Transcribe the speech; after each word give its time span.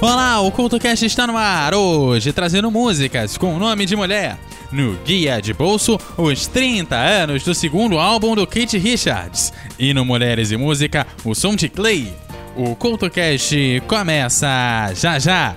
Olá, 0.00 0.40
o 0.40 0.52
CultoCast 0.52 1.04
está 1.04 1.26
no 1.26 1.36
ar, 1.36 1.74
hoje 1.74 2.32
trazendo 2.32 2.70
músicas 2.70 3.36
com 3.36 3.56
o 3.56 3.58
nome 3.58 3.84
de 3.84 3.96
mulher. 3.96 4.38
No 4.70 4.96
Guia 5.04 5.42
de 5.42 5.52
Bolso, 5.52 5.98
os 6.16 6.46
30 6.46 6.94
anos 6.94 7.42
do 7.42 7.52
segundo 7.52 7.98
álbum 7.98 8.36
do 8.36 8.46
Kate 8.46 8.78
Richards. 8.78 9.52
E 9.76 9.92
no 9.92 10.04
Mulheres 10.04 10.52
e 10.52 10.56
Música, 10.56 11.04
o 11.24 11.34
som 11.34 11.56
de 11.56 11.68
Clay. 11.68 12.14
O 12.56 12.76
CultoCast 12.76 13.82
começa 13.88 14.46
já 14.94 15.18
já! 15.18 15.56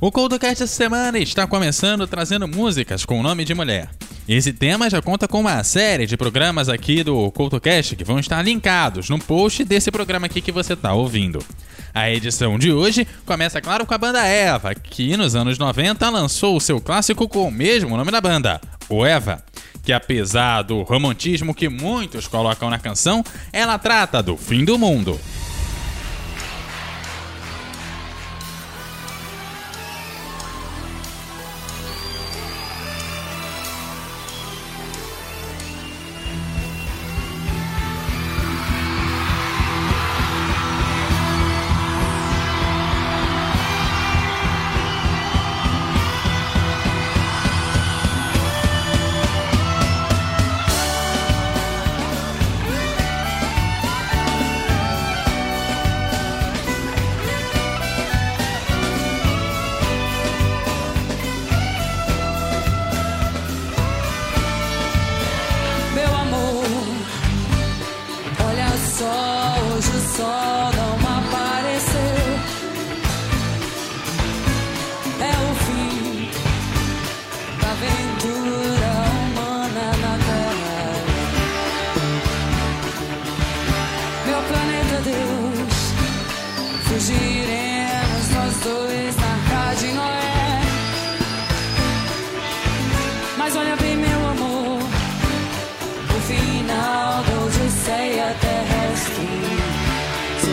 O 0.00 0.12
ColdCast 0.12 0.62
essa 0.62 0.72
semana 0.72 1.18
está 1.18 1.44
começando 1.44 2.06
trazendo 2.06 2.46
músicas 2.46 3.04
com 3.04 3.18
o 3.18 3.22
nome 3.22 3.44
de 3.44 3.52
mulher. 3.52 3.90
Esse 4.28 4.52
tema 4.52 4.88
já 4.88 5.02
conta 5.02 5.26
com 5.26 5.40
uma 5.40 5.64
série 5.64 6.06
de 6.06 6.16
programas 6.16 6.68
aqui 6.68 7.02
do 7.02 7.32
CoutoCast 7.32 7.96
que 7.96 8.04
vão 8.04 8.20
estar 8.20 8.40
linkados 8.40 9.10
no 9.10 9.18
post 9.18 9.64
desse 9.64 9.90
programa 9.90 10.26
aqui 10.26 10.40
que 10.40 10.52
você 10.52 10.74
está 10.74 10.92
ouvindo. 10.92 11.44
A 11.92 12.08
edição 12.08 12.60
de 12.60 12.70
hoje 12.72 13.08
começa, 13.26 13.60
claro, 13.60 13.84
com 13.84 13.92
a 13.92 13.98
banda 13.98 14.24
Eva, 14.24 14.72
que 14.72 15.16
nos 15.16 15.34
anos 15.34 15.58
90 15.58 16.08
lançou 16.10 16.56
o 16.56 16.60
seu 16.60 16.80
clássico 16.80 17.28
com 17.28 17.48
o 17.48 17.50
mesmo 17.50 17.96
nome 17.96 18.12
da 18.12 18.20
banda, 18.20 18.60
o 18.88 19.04
Eva. 19.04 19.42
Que 19.82 19.92
apesar 19.92 20.62
do 20.62 20.82
romantismo 20.82 21.52
que 21.52 21.68
muitos 21.68 22.28
colocam 22.28 22.70
na 22.70 22.78
canção, 22.78 23.24
ela 23.52 23.76
trata 23.78 24.22
do 24.22 24.36
fim 24.36 24.64
do 24.64 24.78
mundo. 24.78 25.18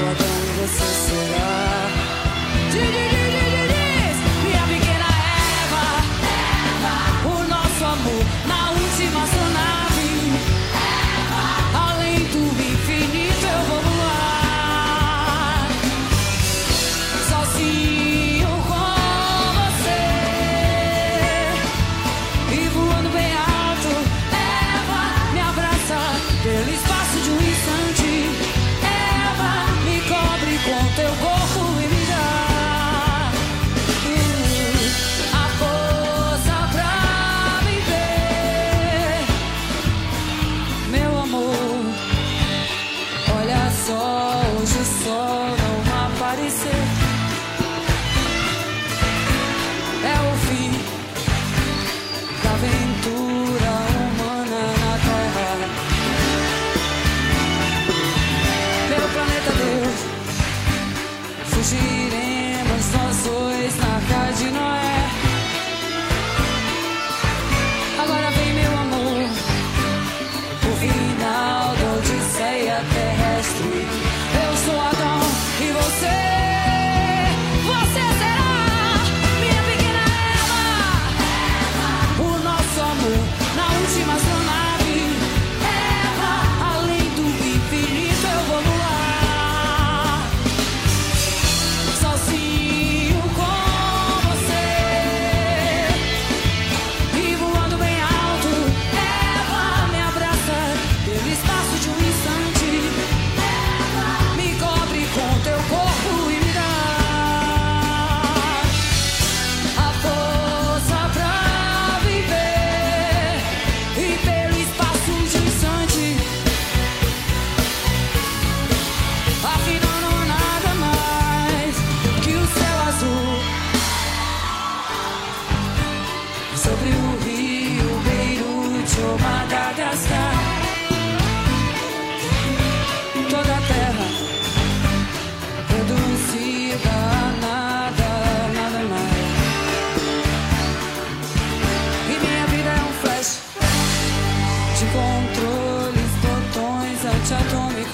Sou 0.06 0.12
Adão 0.12 0.28
e 0.28 0.68
você 0.68 0.86
será 0.86 1.55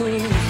please. 0.01 0.40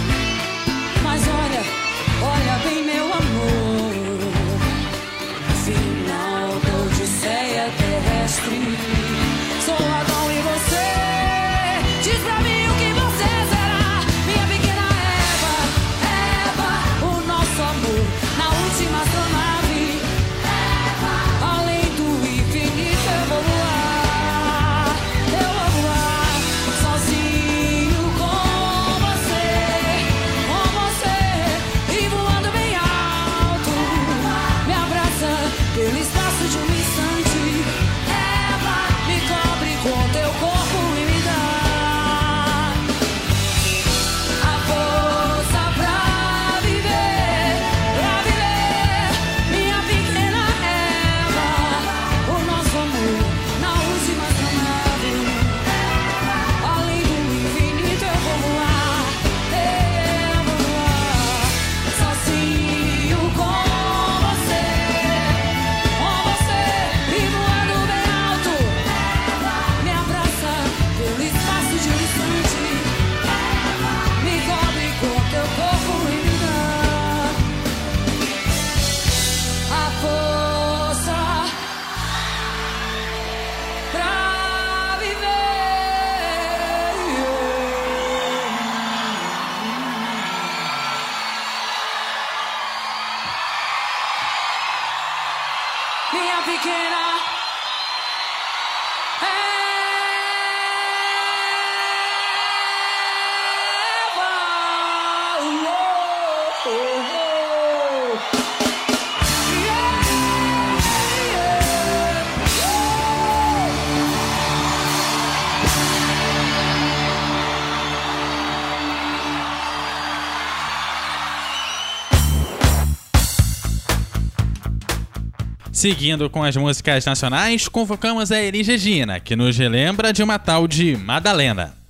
Seguindo 125.81 126.29
com 126.29 126.43
as 126.43 126.55
músicas 126.55 127.03
nacionais, 127.07 127.67
convocamos 127.67 128.31
a 128.31 128.39
Elis 128.39 128.67
Regina, 128.67 129.19
que 129.19 129.35
nos 129.35 129.57
relembra 129.57 130.13
de 130.13 130.21
uma 130.21 130.37
tal 130.37 130.67
de 130.67 130.95
Madalena. 130.95 131.80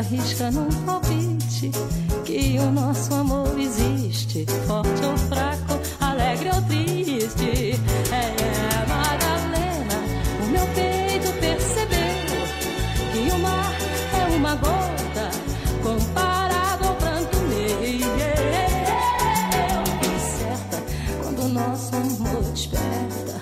arrisca 0.00 0.50
num 0.50 0.70
palpite 0.86 1.70
que 2.24 2.58
o 2.58 2.70
nosso 2.70 3.12
amor 3.14 3.58
existe, 3.58 4.46
forte 4.66 5.04
ou 5.04 5.16
fraco, 5.16 5.78
alegre 6.00 6.48
ou 6.54 6.62
triste. 6.62 7.78
É, 8.10 8.16
é 8.16 8.86
Madalena, 8.88 9.98
o 10.42 10.46
meu 10.46 10.66
peito 10.68 11.30
percebeu 11.38 11.98
que 13.12 13.30
o 13.30 13.38
mar 13.40 13.74
é 14.18 14.36
uma 14.36 14.54
gota 14.54 15.30
comparado 15.82 16.86
ao 16.86 16.94
pranto 16.94 17.36
meu. 17.40 17.80
Eu 20.02 20.20
certa 20.38 20.82
quando 21.22 21.42
o 21.42 21.48
nosso 21.48 21.94
amor 21.94 22.42
desperta, 22.52 23.40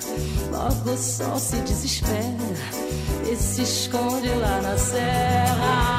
logo 0.51 0.91
o 0.91 0.97
sol 0.97 1.39
se 1.39 1.57
desespera 1.59 2.89
e 3.31 3.37
se 3.37 3.63
esconde 3.63 4.29
lá 4.29 4.61
na 4.61 4.77
serra. 4.77 5.98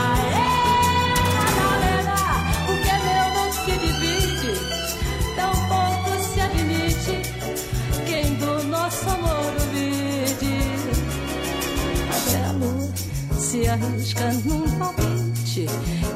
se 13.50 13.68
arrisca 13.68 14.32
num 14.46 14.70
palpite 14.77 15.65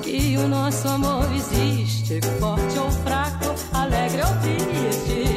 que 0.04 0.38
o 0.38 0.48
nosso 0.48 0.88
amor 0.88 1.25
existe, 1.34 2.22
forte 2.40 2.78
ou 2.78 2.92
fraco, 2.92 3.56
alegre 3.74 4.22
ou 4.22 4.40
triste. 4.40 5.33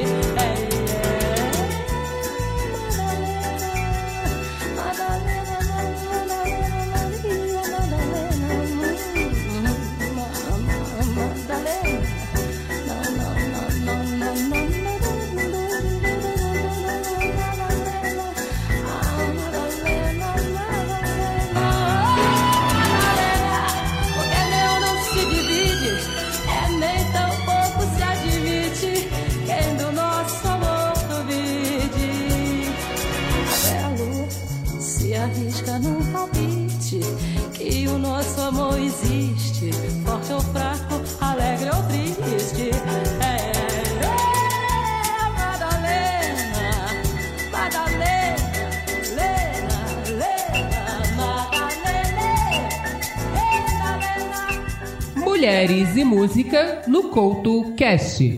no 56.87 57.11
Couto 57.11 57.75
Cast. 57.75 58.37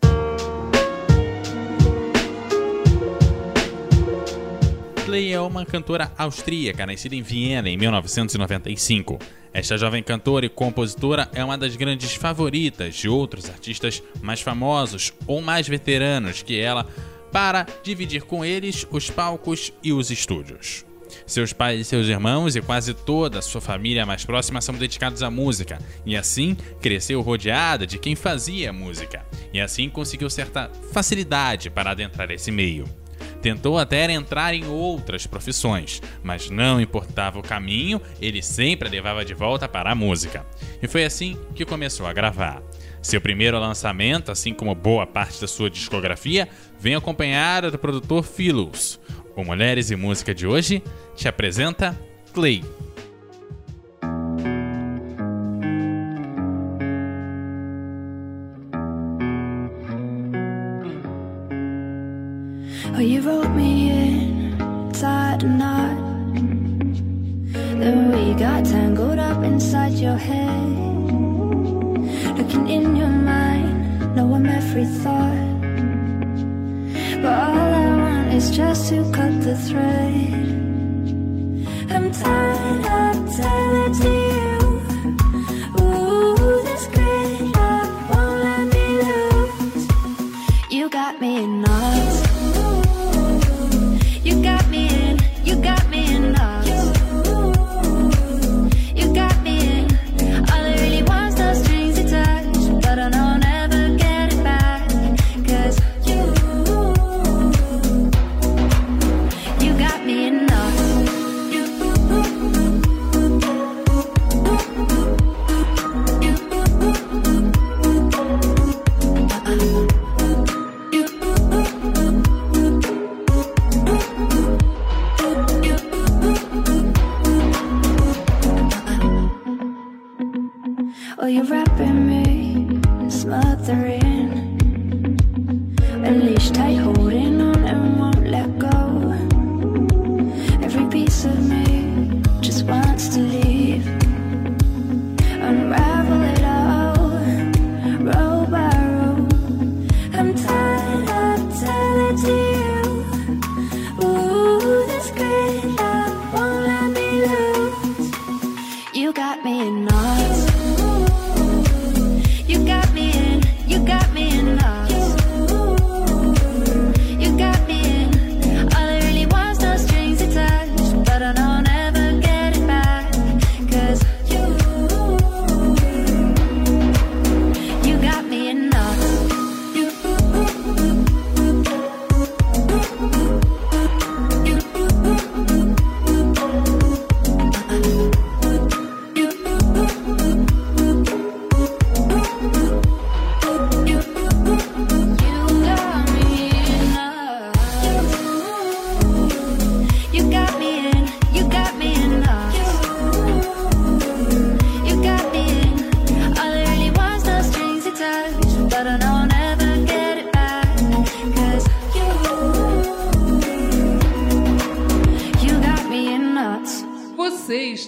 Clay 5.04 5.32
é 5.32 5.40
uma 5.40 5.66
cantora 5.66 6.10
austríaca, 6.16 6.86
nascida 6.86 7.14
em 7.14 7.22
Viena 7.22 7.68
em 7.68 7.76
1995. 7.76 9.18
Esta 9.52 9.76
jovem 9.76 10.02
cantora 10.02 10.46
e 10.46 10.48
compositora 10.48 11.28
é 11.34 11.44
uma 11.44 11.58
das 11.58 11.76
grandes 11.76 12.14
favoritas 12.14 12.94
de 12.94 13.08
outros 13.08 13.50
artistas 13.50 14.02
mais 14.22 14.40
famosos 14.40 15.12
ou 15.26 15.42
mais 15.42 15.68
veteranos 15.68 16.42
que 16.42 16.58
ela 16.58 16.86
para 17.30 17.66
dividir 17.82 18.22
com 18.22 18.44
eles 18.44 18.86
os 18.90 19.10
palcos 19.10 19.72
e 19.82 19.92
os 19.92 20.10
estúdios. 20.10 20.87
Seus 21.26 21.52
pais 21.52 21.80
e 21.80 21.84
seus 21.84 22.06
irmãos 22.06 22.56
e 22.56 22.60
quase 22.60 22.94
toda 22.94 23.38
a 23.38 23.42
sua 23.42 23.60
família 23.60 24.06
mais 24.06 24.24
próxima 24.24 24.60
são 24.60 24.74
dedicados 24.74 25.22
à 25.22 25.30
música, 25.30 25.78
e 26.04 26.16
assim 26.16 26.56
cresceu 26.80 27.20
rodeada 27.20 27.86
de 27.86 27.98
quem 27.98 28.14
fazia 28.14 28.72
música, 28.72 29.24
e 29.52 29.60
assim 29.60 29.88
conseguiu 29.88 30.28
certa 30.30 30.70
facilidade 30.92 31.70
para 31.70 31.90
adentrar 31.90 32.30
esse 32.30 32.50
meio. 32.50 32.84
Tentou 33.40 33.78
até 33.78 34.10
entrar 34.10 34.52
em 34.52 34.66
outras 34.66 35.26
profissões, 35.26 36.02
mas 36.22 36.50
não 36.50 36.80
importava 36.80 37.38
o 37.38 37.42
caminho, 37.42 38.00
ele 38.20 38.42
sempre 38.42 38.88
a 38.88 38.90
levava 38.90 39.24
de 39.24 39.32
volta 39.32 39.68
para 39.68 39.92
a 39.92 39.94
música. 39.94 40.44
E 40.82 40.88
foi 40.88 41.04
assim 41.04 41.38
que 41.54 41.64
começou 41.64 42.06
a 42.06 42.12
gravar. 42.12 42.60
Seu 43.00 43.20
primeiro 43.20 43.58
lançamento, 43.58 44.32
assim 44.32 44.52
como 44.52 44.74
boa 44.74 45.06
parte 45.06 45.40
da 45.40 45.46
sua 45.46 45.70
discografia, 45.70 46.48
vem 46.80 46.96
acompanhada 46.96 47.70
do 47.70 47.78
produtor 47.78 48.24
Philos. 48.24 48.98
O 49.38 49.44
Mulheres 49.44 49.88
e 49.92 49.94
Música 49.94 50.34
de 50.34 50.48
hoje 50.48 50.82
te 51.14 51.28
apresenta 51.28 51.96
Clay. 52.34 52.64
Oh, 62.96 63.00
you 63.00 63.22
wrote 63.22 63.48
me 63.50 63.90
in, 63.90 64.90
tied 64.92 65.44
a 65.44 65.46
knot. 65.46 65.96
Then 67.78 68.10
we 68.10 68.34
got 68.34 68.64
tangled 68.64 69.20
up 69.20 69.44
inside 69.44 69.92
your 70.00 70.16
head. 70.16 70.48
Looking 72.36 72.66
in 72.68 72.96
your 72.96 73.06
mind, 73.06 74.16
know 74.16 74.34
I'm 74.34 74.46
every 74.46 74.84
thought. 74.84 75.57
just 78.38 78.90
to 78.90 79.02
cut 79.10 79.42
the 79.42 79.56
thread. 79.56 80.32
I'm 81.90 82.12
tired. 82.12 82.47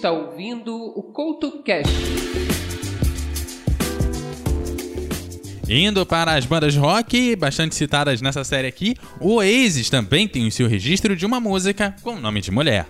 Está 0.01 0.11
ouvindo 0.11 0.75
o 0.75 1.03
CoutoCast. 1.03 1.87
Indo 5.69 6.03
para 6.07 6.33
as 6.33 6.43
bandas 6.43 6.75
rock, 6.75 7.35
bastante 7.35 7.75
citadas 7.75 8.19
nessa 8.19 8.43
série 8.43 8.67
aqui, 8.67 8.95
o 9.19 9.35
Oasis 9.35 9.91
também 9.91 10.27
tem 10.27 10.47
o 10.47 10.51
seu 10.51 10.67
registro 10.67 11.15
de 11.15 11.23
uma 11.23 11.39
música 11.39 11.95
com 12.01 12.15
o 12.15 12.19
nome 12.19 12.41
de 12.41 12.49
mulher. 12.49 12.87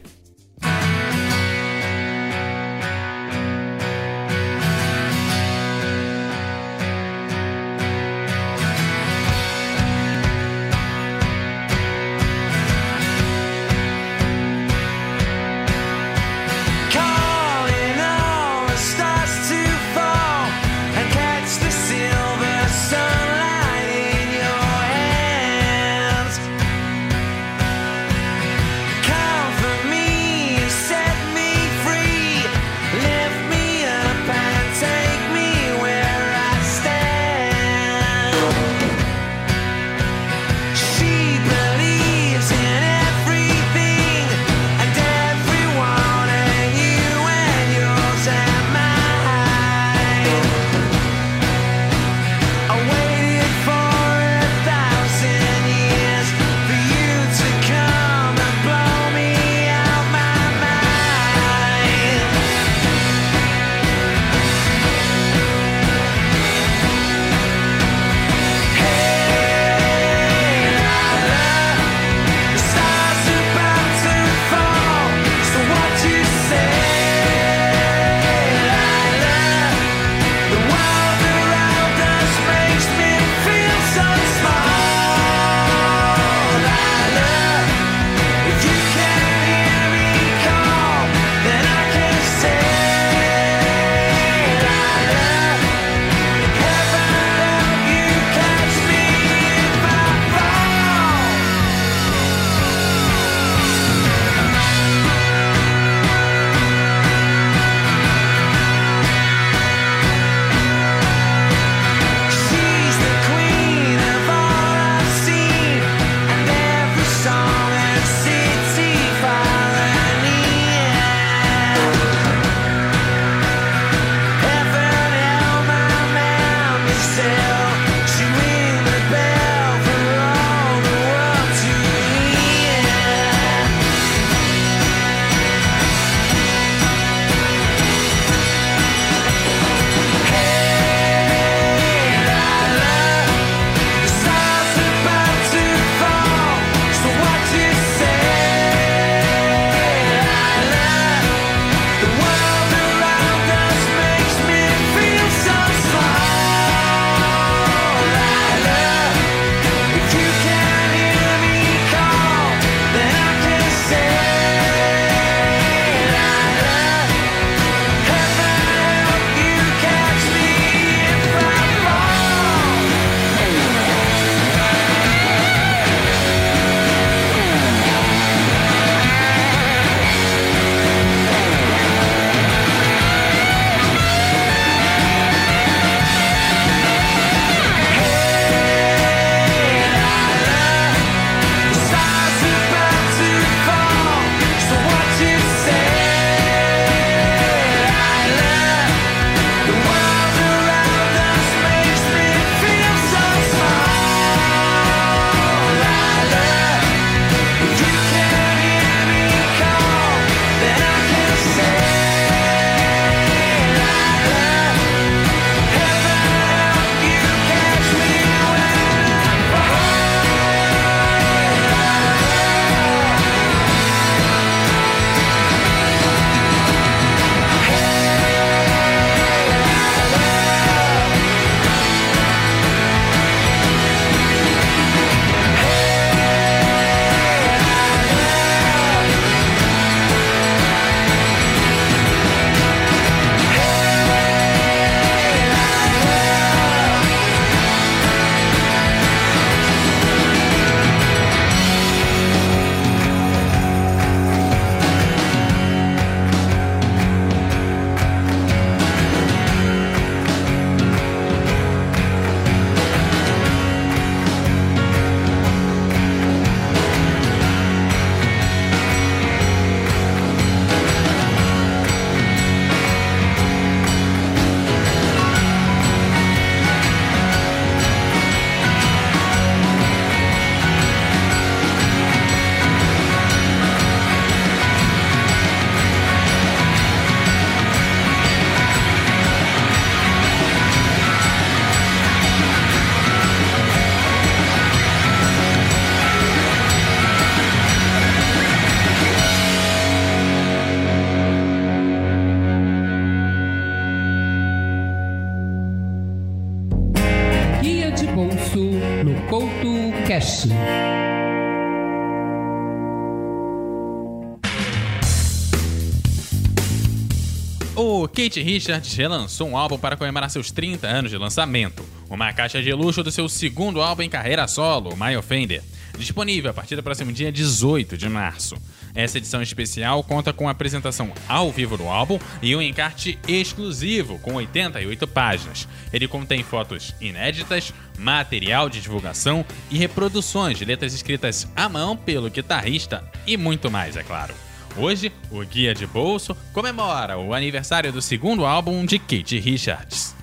O 317.76 318.08
Kate 318.08 318.42
Richards 318.42 318.94
relançou 318.96 319.50
um 319.50 319.58
álbum 319.58 319.78
para 319.78 319.96
comemorar 319.96 320.30
seus 320.30 320.50
30 320.50 320.88
anos 320.88 321.12
de 321.12 321.18
lançamento, 321.18 321.84
uma 322.10 322.34
caixa 322.34 322.62
de 322.62 322.74
luxo 322.74 323.04
do 323.04 323.12
seu 323.12 323.30
segundo 323.30 323.82
álbum 323.82 324.02
em 324.02 324.10
carreira 324.10 324.48
solo, 324.48 324.96
My 324.96 325.16
Offender, 325.16 325.64
disponível 325.98 326.50
a 326.50 326.54
partir 326.54 326.76
do 326.76 326.84
próximo 326.84 327.12
dia 327.12 327.32
18 327.32 327.96
de 327.96 328.10
março. 328.10 328.56
Essa 328.94 329.18
edição 329.18 329.42
especial 329.42 330.04
conta 330.04 330.34
com 330.34 330.48
a 330.48 330.52
apresentação 330.52 331.12
ao 331.28 331.52
vivo 331.52 331.78
do 331.78 331.88
álbum 331.88 332.20
e 332.42 332.56
um 332.56 332.62
encarte 332.62 333.18
exclusivo 333.28 334.20
com 334.20 334.36
88 334.36 335.08
páginas. 335.08 335.68
Ele 335.92 336.08
contém 336.08 336.44
fotos 336.44 336.94
inéditas, 337.00 337.74
material 337.98 338.70
de 338.70 338.82
divulgação 338.82 339.46
e 339.70 339.78
reproduções 339.78 340.58
de 340.58 340.66
letras 340.66 340.94
escritas 340.94 341.48
à 341.56 341.68
mão 341.70 341.96
pelo 341.96 342.30
guitarrista 342.30 343.04
e 343.26 343.38
muito 343.38 343.70
mais, 343.70 343.96
é 343.96 344.04
claro. 344.04 344.34
Hoje, 344.78 345.12
o 345.30 345.44
Guia 345.44 345.74
de 345.74 345.86
Bolso 345.86 346.36
comemora 346.54 347.18
o 347.18 347.34
aniversário 347.34 347.92
do 347.92 348.02
segundo 348.02 348.46
álbum 348.46 348.86
de 348.86 348.98
Kate 348.98 349.38
Richards. 349.38 350.21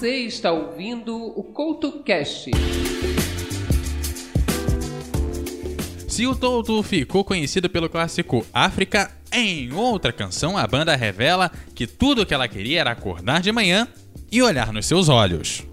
Você 0.00 0.20
está 0.20 0.50
ouvindo 0.50 1.14
o 1.14 1.42
CoutoCast. 1.42 2.50
Se 6.08 6.26
o 6.26 6.34
Toto 6.34 6.82
ficou 6.82 7.22
conhecido 7.22 7.68
pelo 7.68 7.86
clássico 7.86 8.46
África, 8.50 9.10
em 9.30 9.70
outra 9.74 10.10
canção 10.10 10.56
a 10.56 10.66
banda 10.66 10.96
revela 10.96 11.52
que 11.74 11.86
tudo 11.86 12.22
o 12.22 12.26
que 12.26 12.32
ela 12.32 12.48
queria 12.48 12.80
era 12.80 12.92
acordar 12.92 13.42
de 13.42 13.52
manhã 13.52 13.86
e 14.32 14.42
olhar 14.42 14.72
nos 14.72 14.86
seus 14.86 15.10
olhos. 15.10 15.69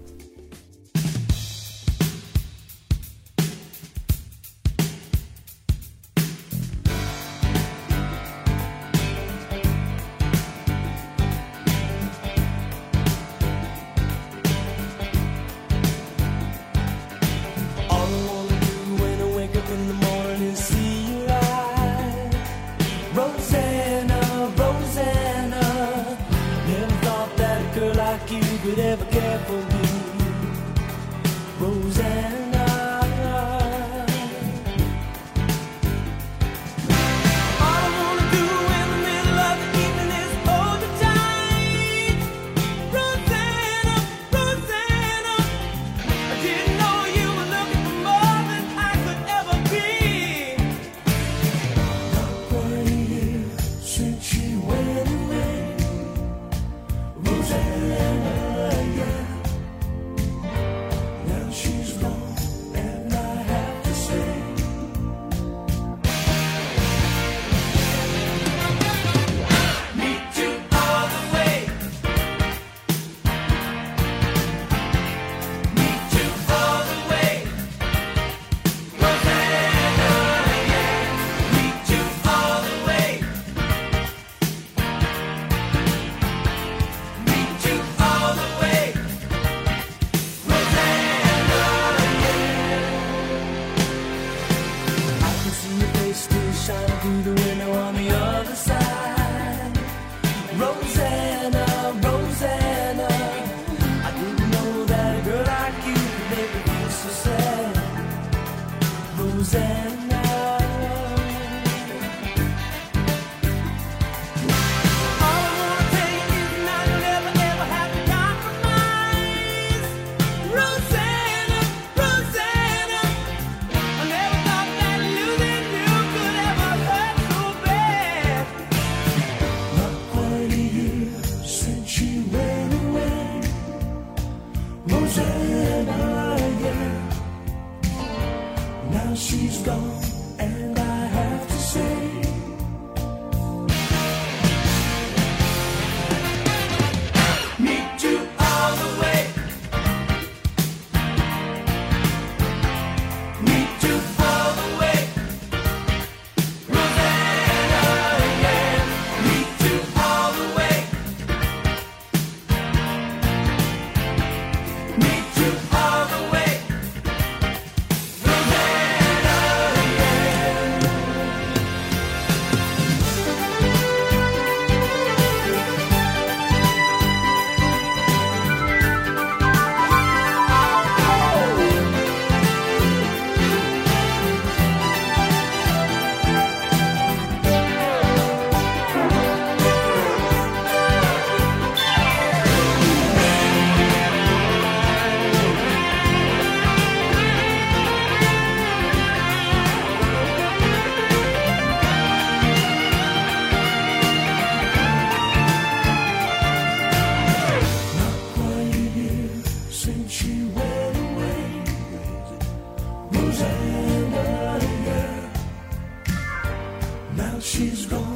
Now 217.16 217.38
she's 217.40 217.86
gone. 217.86 218.07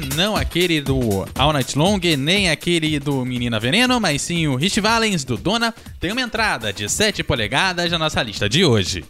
Não 0.00 0.36
aquele 0.36 0.80
do 0.80 1.26
All 1.34 1.52
Night 1.52 1.76
Long, 1.78 2.00
nem 2.18 2.50
aquele 2.50 2.98
do 2.98 3.24
Menina 3.24 3.60
Veneno, 3.60 4.00
mas 4.00 4.22
sim 4.22 4.46
o 4.46 4.56
Hit 4.56 4.80
Valens 4.80 5.24
do 5.24 5.36
Dona, 5.36 5.74
tem 5.98 6.12
uma 6.12 6.20
entrada 6.20 6.72
de 6.72 6.88
7 6.88 7.22
polegadas 7.22 7.90
na 7.90 7.98
nossa 7.98 8.22
lista 8.22 8.48
de 8.48 8.64
hoje. 8.64 9.04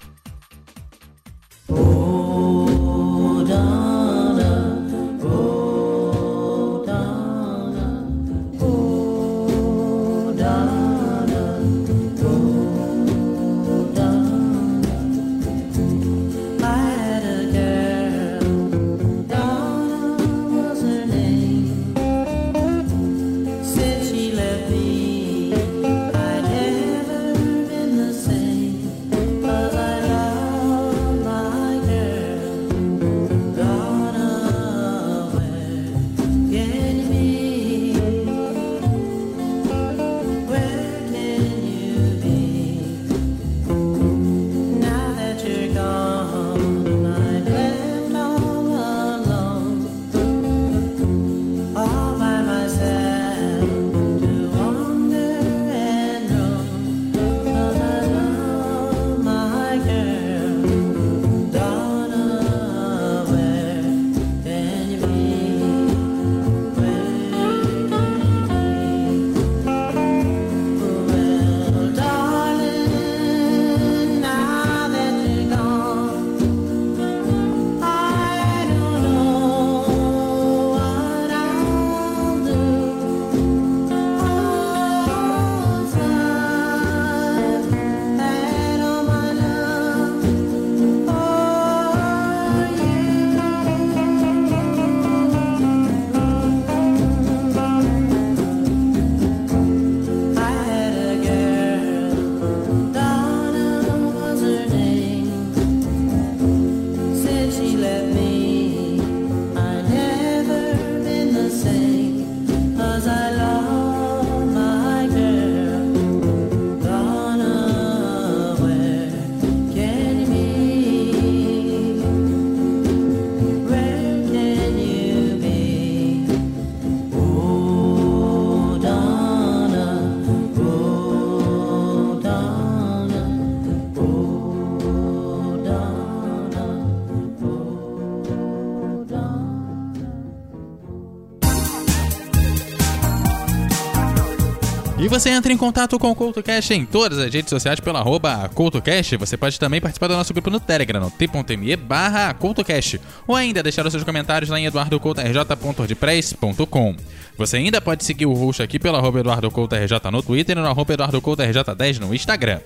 Você 145.10 145.30
entra 145.30 145.52
em 145.52 145.56
contato 145.56 145.98
com 145.98 146.12
o 146.12 146.14
CoutoCast 146.14 146.72
em 146.72 146.86
todas 146.86 147.18
as 147.18 147.34
redes 147.34 147.50
sociais 147.50 147.80
pelo 147.80 147.96
arroba 147.96 148.48
CoutoCast. 148.54 149.16
Você 149.16 149.36
pode 149.36 149.58
também 149.58 149.80
participar 149.80 150.06
do 150.06 150.14
nosso 150.14 150.32
grupo 150.32 150.50
no 150.50 150.60
Telegram, 150.60 151.00
no 151.00 151.10
t.me 151.10 151.74
barra 151.74 152.32
CoutoCast. 152.32 153.00
Ou 153.26 153.34
ainda 153.34 153.60
deixar 153.60 153.84
os 153.84 153.90
seus 153.90 154.04
comentários 154.04 154.48
lá 154.48 154.60
em 154.60 154.66
eduardocoutorj.ordpress.com. 154.66 156.94
Você 157.36 157.56
ainda 157.56 157.80
pode 157.80 158.04
seguir 158.04 158.26
o 158.26 158.32
host 158.32 158.62
aqui 158.62 158.78
pelo 158.78 158.98
arroba 158.98 159.18
EduardoCoutoRJ 159.18 159.98
no 160.12 160.22
Twitter 160.22 160.56
e 160.56 160.60
no 160.60 160.68
arroba 160.68 160.94
EduardoCoutoRJ10 160.94 161.98
no 161.98 162.14
Instagram. 162.14 162.60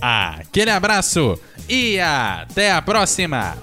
Aquele 0.00 0.70
abraço 0.70 1.38
e 1.68 2.00
até 2.00 2.72
a 2.72 2.80
próxima! 2.80 3.54